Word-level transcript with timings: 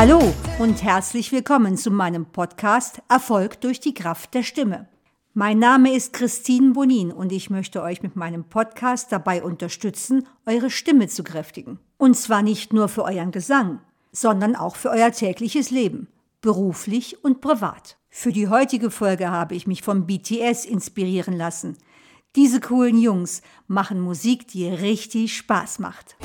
Hallo 0.00 0.32
und 0.58 0.82
herzlich 0.82 1.30
willkommen 1.30 1.76
zu 1.76 1.90
meinem 1.90 2.24
Podcast 2.24 3.02
Erfolg 3.10 3.60
durch 3.60 3.80
die 3.80 3.92
Kraft 3.92 4.32
der 4.32 4.42
Stimme. 4.42 4.88
Mein 5.34 5.58
Name 5.58 5.94
ist 5.94 6.14
Christine 6.14 6.72
Bonin 6.72 7.12
und 7.12 7.32
ich 7.32 7.50
möchte 7.50 7.82
euch 7.82 8.02
mit 8.02 8.16
meinem 8.16 8.44
Podcast 8.44 9.12
dabei 9.12 9.42
unterstützen, 9.42 10.26
eure 10.46 10.70
Stimme 10.70 11.08
zu 11.08 11.22
kräftigen. 11.22 11.78
Und 11.98 12.16
zwar 12.16 12.40
nicht 12.40 12.72
nur 12.72 12.88
für 12.88 13.04
euren 13.04 13.30
Gesang, 13.30 13.80
sondern 14.10 14.56
auch 14.56 14.76
für 14.76 14.88
euer 14.88 15.12
tägliches 15.12 15.70
Leben, 15.70 16.08
beruflich 16.40 17.22
und 17.24 17.40
privat. 17.40 17.98
Für 18.08 18.32
die 18.32 18.48
heutige 18.48 18.90
Folge 18.90 19.30
habe 19.30 19.54
ich 19.54 19.66
mich 19.66 19.82
vom 19.82 20.06
BTS 20.06 20.64
inspirieren 20.64 21.36
lassen. 21.36 21.76
Diese 22.36 22.60
coolen 22.60 23.00
Jungs 23.00 23.42
machen 23.66 24.00
Musik, 24.00 24.48
die 24.48 24.68
richtig 24.68 25.36
Spaß 25.36 25.78
macht. 25.80 26.16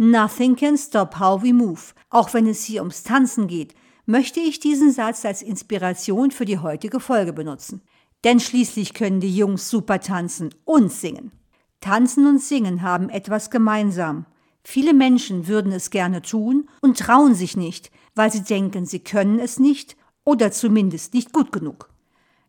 Nothing 0.00 0.54
can 0.54 0.78
stop 0.78 1.18
how 1.18 1.42
we 1.42 1.52
move. 1.52 1.80
Auch 2.08 2.32
wenn 2.32 2.46
es 2.46 2.64
hier 2.64 2.82
ums 2.82 3.02
Tanzen 3.02 3.48
geht, 3.48 3.74
möchte 4.06 4.40
ich 4.40 4.60
diesen 4.60 4.92
Satz 4.92 5.24
als 5.24 5.42
Inspiration 5.42 6.30
für 6.30 6.44
die 6.44 6.58
heutige 6.58 7.00
Folge 7.00 7.32
benutzen. 7.32 7.82
Denn 8.24 8.40
schließlich 8.40 8.94
können 8.94 9.20
die 9.20 9.36
Jungs 9.36 9.68
super 9.68 10.00
tanzen 10.00 10.54
und 10.64 10.92
singen. 10.92 11.32
Tanzen 11.80 12.26
und 12.26 12.40
Singen 12.40 12.82
haben 12.82 13.08
etwas 13.08 13.50
gemeinsam. 13.50 14.26
Viele 14.64 14.92
Menschen 14.92 15.46
würden 15.46 15.72
es 15.72 15.90
gerne 15.90 16.22
tun 16.22 16.68
und 16.82 16.98
trauen 16.98 17.34
sich 17.34 17.56
nicht, 17.56 17.90
weil 18.14 18.32
sie 18.32 18.42
denken, 18.42 18.84
sie 18.84 18.98
können 18.98 19.38
es 19.38 19.58
nicht 19.58 19.96
oder 20.24 20.50
zumindest 20.50 21.14
nicht 21.14 21.32
gut 21.32 21.52
genug. 21.52 21.88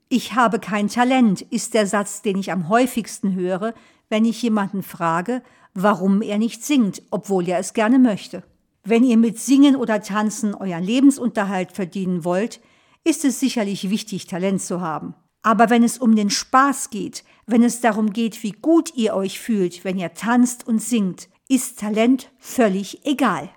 Ich 0.09 0.33
habe 0.33 0.59
kein 0.59 0.87
Talent 0.87 1.41
ist 1.41 1.75
der 1.75 1.85
Satz, 1.85 2.23
den 2.23 2.37
ich 2.37 2.51
am 2.51 2.67
häufigsten 2.67 3.35
höre, 3.35 3.75
wenn 4.09 4.25
ich 4.25 4.41
jemanden 4.41 4.81
frage, 4.81 5.43
warum 5.75 6.23
er 6.23 6.39
nicht 6.39 6.63
singt, 6.63 7.03
obwohl 7.11 7.47
er 7.47 7.59
es 7.59 7.73
gerne 7.73 7.99
möchte. 7.99 8.43
Wenn 8.83 9.03
ihr 9.03 9.17
mit 9.17 9.37
Singen 9.39 9.75
oder 9.75 10.01
Tanzen 10.01 10.55
euren 10.55 10.83
Lebensunterhalt 10.83 11.71
verdienen 11.71 12.23
wollt, 12.23 12.59
ist 13.03 13.23
es 13.23 13.39
sicherlich 13.39 13.89
wichtig, 13.91 14.25
Talent 14.25 14.61
zu 14.61 14.81
haben. 14.81 15.13
Aber 15.41 15.69
wenn 15.69 15.83
es 15.83 15.97
um 15.97 16.15
den 16.15 16.29
Spaß 16.29 16.89
geht, 16.89 17.23
wenn 17.45 17.63
es 17.63 17.81
darum 17.81 18.11
geht, 18.11 18.43
wie 18.43 18.51
gut 18.51 18.93
ihr 18.95 19.15
euch 19.15 19.39
fühlt, 19.39 19.83
wenn 19.83 19.97
ihr 19.97 20.13
tanzt 20.13 20.67
und 20.67 20.81
singt, 20.81 21.29
ist 21.47 21.79
Talent 21.79 22.31
völlig 22.37 23.05
egal. 23.05 23.49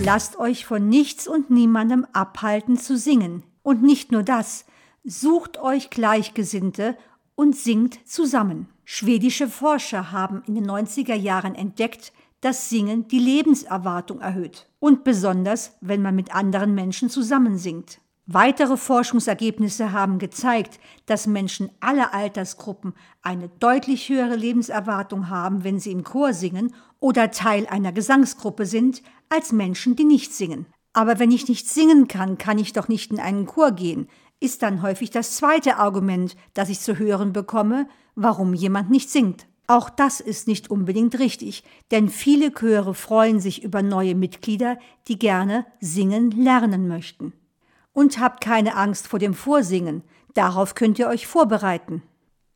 Lasst 0.00 0.36
euch 0.38 0.64
von 0.64 0.88
nichts 0.88 1.28
und 1.28 1.50
niemandem 1.50 2.06
abhalten 2.12 2.78
zu 2.78 2.96
singen. 2.96 3.42
Und 3.62 3.82
nicht 3.82 4.10
nur 4.10 4.22
das, 4.22 4.64
sucht 5.04 5.58
euch 5.58 5.90
Gleichgesinnte 5.90 6.96
und 7.34 7.54
singt 7.54 8.08
zusammen. 8.08 8.68
Schwedische 8.84 9.48
Forscher 9.48 10.10
haben 10.10 10.42
in 10.46 10.54
den 10.54 10.66
90er 10.66 11.14
Jahren 11.14 11.54
entdeckt, 11.54 12.12
dass 12.40 12.70
Singen 12.70 13.06
die 13.08 13.18
Lebenserwartung 13.18 14.20
erhöht. 14.20 14.66
Und 14.80 15.04
besonders, 15.04 15.76
wenn 15.80 16.00
man 16.00 16.14
mit 16.14 16.34
anderen 16.34 16.74
Menschen 16.74 17.10
zusammen 17.10 17.58
singt. 17.58 18.00
Weitere 18.30 18.76
Forschungsergebnisse 18.76 19.92
haben 19.92 20.18
gezeigt, 20.18 20.80
dass 21.06 21.26
Menschen 21.26 21.70
aller 21.80 22.12
Altersgruppen 22.12 22.92
eine 23.22 23.48
deutlich 23.48 24.10
höhere 24.10 24.36
Lebenserwartung 24.36 25.30
haben, 25.30 25.64
wenn 25.64 25.80
sie 25.80 25.92
im 25.92 26.04
Chor 26.04 26.34
singen 26.34 26.74
oder 27.00 27.30
Teil 27.30 27.66
einer 27.66 27.90
Gesangsgruppe 27.90 28.66
sind, 28.66 29.02
als 29.30 29.50
Menschen, 29.50 29.96
die 29.96 30.04
nicht 30.04 30.34
singen. 30.34 30.66
Aber 30.92 31.18
wenn 31.18 31.30
ich 31.30 31.48
nicht 31.48 31.70
singen 31.70 32.06
kann, 32.06 32.36
kann 32.36 32.58
ich 32.58 32.74
doch 32.74 32.86
nicht 32.86 33.10
in 33.10 33.18
einen 33.18 33.46
Chor 33.46 33.72
gehen, 33.72 34.08
ist 34.40 34.60
dann 34.62 34.82
häufig 34.82 35.10
das 35.10 35.36
zweite 35.36 35.78
Argument, 35.78 36.36
das 36.52 36.68
ich 36.68 36.80
zu 36.80 36.98
hören 36.98 37.32
bekomme, 37.32 37.88
warum 38.14 38.52
jemand 38.52 38.90
nicht 38.90 39.08
singt. 39.08 39.46
Auch 39.68 39.88
das 39.88 40.20
ist 40.20 40.48
nicht 40.48 40.70
unbedingt 40.70 41.18
richtig, 41.18 41.64
denn 41.90 42.10
viele 42.10 42.52
Chöre 42.52 42.92
freuen 42.92 43.40
sich 43.40 43.64
über 43.64 43.80
neue 43.80 44.14
Mitglieder, 44.14 44.78
die 45.08 45.18
gerne 45.18 45.64
singen 45.80 46.30
lernen 46.30 46.88
möchten. 46.88 47.32
Und 47.98 48.20
habt 48.20 48.40
keine 48.40 48.76
Angst 48.76 49.08
vor 49.08 49.18
dem 49.18 49.34
Vorsingen, 49.34 50.04
darauf 50.32 50.76
könnt 50.76 51.00
ihr 51.00 51.08
euch 51.08 51.26
vorbereiten. 51.26 52.04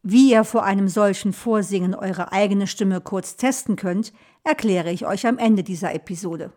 Wie 0.04 0.30
ihr 0.30 0.44
vor 0.44 0.62
einem 0.62 0.86
solchen 0.86 1.32
Vorsingen 1.32 1.96
eure 1.96 2.30
eigene 2.30 2.68
Stimme 2.68 3.00
kurz 3.00 3.34
testen 3.34 3.74
könnt, 3.74 4.12
erkläre 4.44 4.92
ich 4.92 5.04
euch 5.04 5.26
am 5.26 5.38
Ende 5.38 5.64
dieser 5.64 5.96
Episode. 5.96 6.52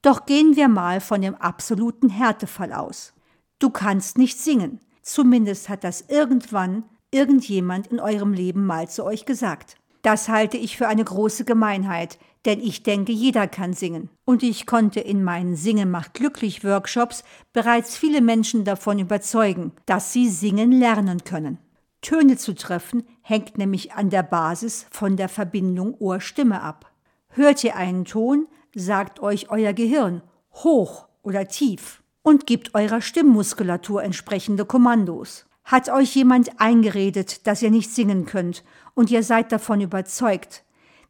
Doch 0.00 0.24
gehen 0.24 0.56
wir 0.56 0.68
mal 0.68 1.02
von 1.02 1.20
dem 1.20 1.34
absoluten 1.34 2.08
Härtefall 2.08 2.72
aus. 2.72 3.12
Du 3.58 3.68
kannst 3.68 4.16
nicht 4.16 4.40
singen. 4.40 4.80
Zumindest 5.02 5.68
hat 5.68 5.84
das 5.84 6.06
irgendwann 6.08 6.84
irgendjemand 7.10 7.88
in 7.88 8.00
eurem 8.00 8.32
Leben 8.32 8.64
mal 8.64 8.88
zu 8.88 9.04
euch 9.04 9.26
gesagt. 9.26 9.76
Das 10.00 10.30
halte 10.30 10.56
ich 10.56 10.78
für 10.78 10.88
eine 10.88 11.04
große 11.04 11.44
Gemeinheit, 11.44 12.18
denn 12.46 12.60
ich 12.60 12.82
denke, 12.82 13.12
jeder 13.12 13.46
kann 13.48 13.72
singen. 13.72 14.08
Und 14.24 14.42
ich 14.42 14.66
konnte 14.66 15.00
in 15.00 15.22
meinen 15.22 15.56
Singe 15.56 15.86
macht 15.86 16.14
glücklich 16.14 16.64
Workshops 16.64 17.24
bereits 17.52 17.96
viele 17.96 18.20
Menschen 18.20 18.64
davon 18.64 18.98
überzeugen, 18.98 19.72
dass 19.86 20.12
sie 20.12 20.28
singen 20.28 20.72
lernen 20.72 21.24
können. 21.24 21.58
Töne 22.02 22.36
zu 22.36 22.54
treffen 22.54 23.04
hängt 23.22 23.58
nämlich 23.58 23.92
an 23.92 24.08
der 24.08 24.22
Basis 24.22 24.86
von 24.90 25.16
der 25.16 25.28
Verbindung 25.28 25.94
Ohr-Stimme 25.98 26.62
ab. 26.62 26.90
Hört 27.28 27.62
ihr 27.62 27.76
einen 27.76 28.04
Ton, 28.06 28.46
sagt 28.74 29.20
euch 29.20 29.50
euer 29.50 29.72
Gehirn 29.72 30.22
hoch 30.52 31.08
oder 31.22 31.46
tief 31.46 32.02
und 32.22 32.46
gibt 32.46 32.74
eurer 32.74 33.00
Stimmmuskulatur 33.00 34.02
entsprechende 34.02 34.64
Kommandos. 34.64 35.46
Hat 35.64 35.88
euch 35.90 36.14
jemand 36.16 36.60
eingeredet, 36.60 37.46
dass 37.46 37.62
ihr 37.62 37.70
nicht 37.70 37.90
singen 37.90 38.26
könnt 38.26 38.64
und 38.94 39.10
ihr 39.10 39.22
seid 39.22 39.52
davon 39.52 39.80
überzeugt, 39.80 40.64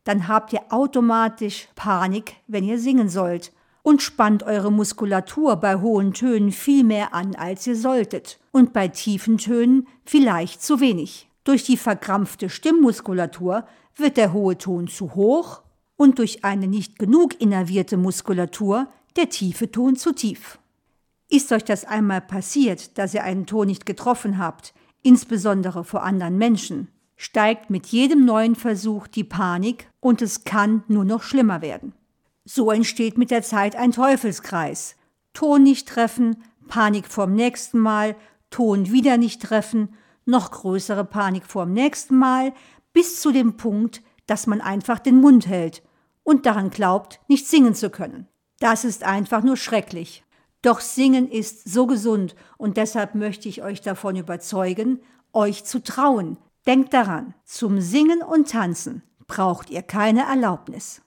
dann 0.04 0.28
habt 0.28 0.52
ihr 0.52 0.62
automatisch 0.70 1.68
Panik, 1.74 2.36
wenn 2.46 2.64
ihr 2.64 2.78
singen 2.78 3.08
sollt 3.08 3.52
und 3.82 4.02
spannt 4.02 4.42
eure 4.42 4.70
Muskulatur 4.70 5.56
bei 5.56 5.76
hohen 5.76 6.12
Tönen 6.12 6.52
viel 6.52 6.84
mehr 6.84 7.14
an, 7.14 7.34
als 7.34 7.66
ihr 7.66 7.76
solltet 7.76 8.38
und 8.52 8.72
bei 8.72 8.88
tiefen 8.88 9.38
Tönen 9.38 9.86
vielleicht 10.04 10.62
zu 10.62 10.80
wenig. 10.80 11.28
Durch 11.44 11.64
die 11.64 11.76
verkrampfte 11.76 12.50
Stimmmuskulatur 12.50 13.66
wird 13.96 14.16
der 14.16 14.32
hohe 14.32 14.58
Ton 14.58 14.88
zu 14.88 15.14
hoch 15.14 15.62
und 15.96 16.18
durch 16.18 16.44
eine 16.44 16.66
nicht 16.66 16.98
genug 16.98 17.40
innervierte 17.40 17.96
Muskulatur 17.96 18.88
der 19.16 19.28
tiefe 19.28 19.70
Ton 19.70 19.96
zu 19.96 20.12
tief. 20.12 20.58
Ist 21.28 21.52
euch 21.52 21.64
das 21.64 21.84
einmal 21.84 22.20
passiert, 22.20 22.98
dass 22.98 23.14
ihr 23.14 23.24
einen 23.24 23.46
Ton 23.46 23.66
nicht 23.68 23.86
getroffen 23.86 24.38
habt, 24.38 24.74
insbesondere 25.02 25.84
vor 25.84 26.02
anderen 26.02 26.36
Menschen, 26.36 26.88
steigt 27.20 27.68
mit 27.68 27.88
jedem 27.88 28.24
neuen 28.24 28.56
Versuch 28.56 29.06
die 29.06 29.24
Panik 29.24 29.90
und 30.00 30.22
es 30.22 30.44
kann 30.44 30.84
nur 30.88 31.04
noch 31.04 31.22
schlimmer 31.22 31.60
werden. 31.60 31.92
So 32.46 32.70
entsteht 32.70 33.18
mit 33.18 33.30
der 33.30 33.42
Zeit 33.42 33.76
ein 33.76 33.92
Teufelskreis. 33.92 34.96
Ton 35.34 35.62
nicht 35.62 35.86
treffen, 35.86 36.42
Panik 36.68 37.06
vorm 37.06 37.34
nächsten 37.34 37.78
Mal, 37.78 38.16
Ton 38.48 38.90
wieder 38.90 39.18
nicht 39.18 39.42
treffen, 39.42 39.90
noch 40.24 40.50
größere 40.50 41.04
Panik 41.04 41.44
vorm 41.44 41.74
nächsten 41.74 42.16
Mal, 42.16 42.54
bis 42.94 43.20
zu 43.20 43.32
dem 43.32 43.58
Punkt, 43.58 44.00
dass 44.26 44.46
man 44.46 44.62
einfach 44.62 44.98
den 44.98 45.20
Mund 45.20 45.46
hält 45.46 45.82
und 46.22 46.46
daran 46.46 46.70
glaubt, 46.70 47.20
nicht 47.28 47.46
singen 47.46 47.74
zu 47.74 47.90
können. 47.90 48.28
Das 48.60 48.82
ist 48.82 49.04
einfach 49.04 49.42
nur 49.42 49.58
schrecklich. 49.58 50.24
Doch 50.62 50.80
Singen 50.80 51.30
ist 51.30 51.70
so 51.70 51.86
gesund 51.86 52.34
und 52.56 52.78
deshalb 52.78 53.14
möchte 53.14 53.46
ich 53.50 53.62
euch 53.62 53.82
davon 53.82 54.16
überzeugen, 54.16 55.00
euch 55.34 55.64
zu 55.64 55.82
trauen. 55.82 56.38
Denkt 56.66 56.92
daran, 56.92 57.34
zum 57.46 57.80
Singen 57.80 58.22
und 58.22 58.50
Tanzen 58.50 59.02
braucht 59.26 59.70
ihr 59.70 59.80
keine 59.80 60.24
Erlaubnis. 60.24 61.00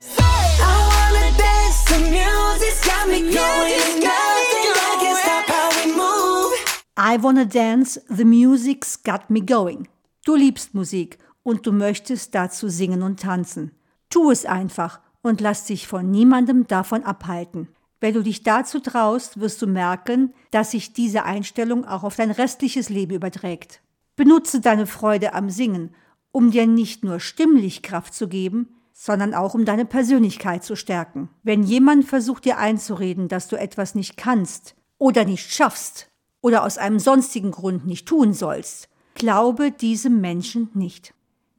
I 6.96 7.18
wanna 7.22 7.46
dance, 7.46 8.02
the 8.10 8.26
music's 8.26 9.04
got 9.04 9.30
me 9.30 9.42
going. 9.42 9.88
Du 10.26 10.36
liebst 10.36 10.74
Musik 10.74 11.20
und 11.44 11.68
du 11.68 11.72
möchtest 11.72 12.34
dazu 12.34 12.68
singen 12.70 13.04
und 13.04 13.20
tanzen. 13.20 13.72
Tu 14.10 14.32
es 14.32 14.46
einfach 14.46 15.02
und 15.22 15.40
lass 15.40 15.66
dich 15.66 15.88
von 15.88 16.10
niemandem 16.10 16.66
davon 16.66 17.04
abhalten. 17.04 17.68
Wenn 18.00 18.16
du 18.16 18.24
dich 18.24 18.42
dazu 18.42 18.80
traust, 18.80 19.40
wirst 19.40 19.62
du 19.62 19.68
merken, 19.68 20.34
dass 20.50 20.72
sich 20.72 20.94
diese 20.94 21.24
Einstellung 21.24 21.86
auch 21.86 22.04
auf 22.04 22.16
dein 22.16 22.32
restliches 22.32 22.90
Leben 22.90 23.14
überträgt. 23.14 23.82
Benutze 24.16 24.62
deine 24.62 24.86
Freude 24.86 25.34
am 25.34 25.50
Singen, 25.50 25.96
um 26.32 26.52
dir 26.52 26.68
nicht 26.68 27.04
nur 27.04 27.20
stimmlich 27.20 27.82
Kraft 27.82 28.14
zu 28.14 28.28
geben, 28.28 28.70
sondern 28.94 29.34
auch 29.34 29.54
um 29.56 29.66
deine 29.66 29.86
Persönlichkeit 29.86 30.64
zu 30.64 30.76
stärken. 30.76 31.30
Wenn 31.42 31.64
jemand 31.64 32.06
versucht 32.06 32.46
dir 32.46 32.58
einzureden, 32.58 33.28
dass 33.28 33.48
du 33.48 33.56
etwas 33.56 33.96
nicht 33.96 34.18
kannst 34.18 34.76
oder 34.98 35.26
nicht 35.26 35.52
schaffst 35.52 36.10
oder 36.42 36.64
aus 36.64 36.78
einem 36.78 37.00
sonstigen 37.00 37.52
Grund 37.52 37.86
nicht 37.86 38.08
tun 38.08 38.34
sollst, 38.34 38.90
glaube 39.16 39.72
diesem 39.72 40.22
Menschen 40.22 40.70
nicht. 40.74 41.14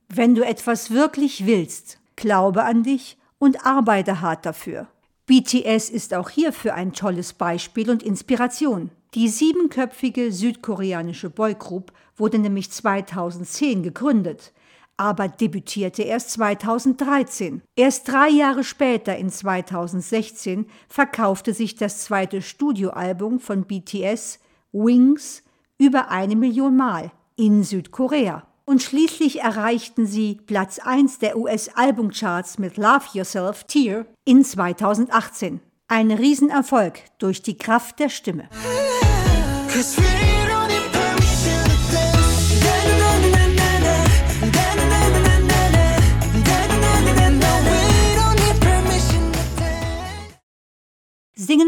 Wenn 0.08 0.34
du 0.34 0.44
etwas 0.44 0.90
wirklich 0.90 1.46
willst, 1.46 1.98
glaube 2.16 2.64
an 2.64 2.82
dich 2.84 3.18
und 3.38 3.66
arbeite 3.66 4.20
hart 4.20 4.46
dafür. 4.46 4.88
BTS 5.26 5.90
ist 5.90 6.14
auch 6.14 6.30
hierfür 6.30 6.74
ein 6.74 6.92
tolles 6.92 7.32
Beispiel 7.32 7.90
und 7.90 8.02
Inspiration. 8.02 8.90
Die 9.14 9.28
siebenköpfige 9.28 10.32
südkoreanische 10.32 11.30
Boygroup 11.30 11.92
wurde 12.16 12.40
nämlich 12.40 12.72
2010 12.72 13.84
gegründet, 13.84 14.52
aber 14.96 15.28
debütierte 15.28 16.02
erst 16.02 16.30
2013. 16.32 17.62
Erst 17.76 18.08
drei 18.08 18.28
Jahre 18.28 18.64
später, 18.64 19.16
in 19.16 19.30
2016, 19.30 20.66
verkaufte 20.88 21.54
sich 21.54 21.76
das 21.76 22.02
zweite 22.02 22.42
Studioalbum 22.42 23.38
von 23.38 23.64
BTS, 23.64 24.40
Wings, 24.72 25.44
über 25.78 26.10
eine 26.10 26.34
Million 26.34 26.76
Mal 26.76 27.12
in 27.36 27.62
Südkorea. 27.62 28.44
Und 28.64 28.82
schließlich 28.82 29.42
erreichten 29.42 30.06
sie 30.06 30.40
Platz 30.46 30.80
1 30.80 31.20
der 31.20 31.36
US-Albumcharts 31.36 32.58
mit 32.58 32.78
Love 32.78 33.04
Yourself 33.12 33.62
Tear 33.64 34.06
in 34.24 34.44
2018. 34.44 35.60
Ein 35.86 36.10
Riesenerfolg 36.10 37.00
durch 37.18 37.42
die 37.42 37.58
Kraft 37.58 38.00
der 38.00 38.08
Stimme. 38.08 38.48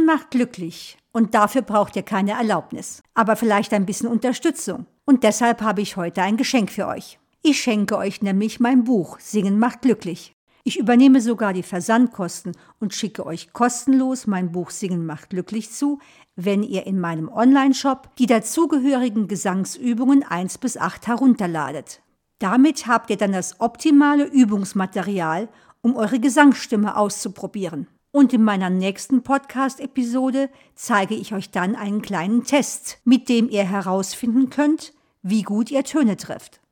Singen 0.07 0.19
macht 0.19 0.31
glücklich 0.31 0.97
und 1.13 1.35
dafür 1.35 1.63
braucht 1.63 1.97
ihr 1.97 2.03
keine 2.05 2.33
Erlaubnis, 2.33 3.03
aber 3.15 3.35
vielleicht 3.35 3.73
ein 3.73 3.87
bisschen 3.87 4.09
Unterstützung. 4.09 4.87
Und 5.05 5.25
deshalb 5.25 5.63
habe 5.63 5.81
ich 5.81 5.97
heute 5.97 6.23
ein 6.23 6.37
Geschenk 6.37 6.71
für 6.71 6.87
euch. 6.87 7.19
Ich 7.43 7.61
schenke 7.61 7.97
euch 7.97 8.23
nämlich 8.23 8.61
mein 8.61 8.85
Buch 8.85 9.19
Singen 9.19 9.59
macht 9.59 9.83
glücklich. 9.83 10.33
Ich 10.63 10.79
übernehme 10.79 11.21
sogar 11.21 11.53
die 11.53 11.65
Versandkosten 11.65 12.53
und 12.79 12.95
schicke 12.95 13.27
euch 13.27 13.53
kostenlos 13.53 14.29
mein 14.29 14.53
Buch 14.53 14.71
Singen 14.71 15.07
macht 15.07 15.31
glücklich 15.31 15.73
zu, 15.73 15.99
wenn 16.37 16.63
ihr 16.63 16.87
in 16.87 17.01
meinem 17.01 17.29
Online-Shop 17.29 18.15
die 18.17 18.27
dazugehörigen 18.27 19.27
Gesangsübungen 19.27 20.23
1 20.23 20.59
bis 20.59 20.77
8 20.77 21.09
herunterladet. 21.09 22.01
Damit 22.39 22.87
habt 22.87 23.11
ihr 23.11 23.17
dann 23.17 23.33
das 23.33 23.61
optimale 23.61 24.25
Übungsmaterial, 24.25 25.49
um 25.83 25.97
eure 25.97 26.21
Gesangsstimme 26.21 26.97
auszuprobieren. 26.97 27.89
Und 28.17 28.33
in 28.33 28.43
meiner 28.43 28.71
nächsten 28.71 29.23
Podcast-Episode 29.23 30.49
zeige 30.75 31.15
ich 31.15 31.35
euch 31.35 31.51
dann 31.51 31.77
einen 31.77 32.01
kleinen 32.01 32.45
Test, 32.45 32.97
mit 33.05 33.29
dem 33.29 33.51
ihr 33.51 33.69
herausfinden 33.69 34.49
könnt, 34.49 34.95
wie 35.21 35.43
gut 35.43 35.71
ihr 35.71 35.85
Töne 35.85 36.17
trefft. 36.17 36.63